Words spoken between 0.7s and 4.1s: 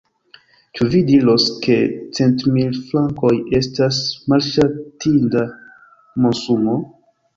Ĉu vi diros, ke centmil frankoj estas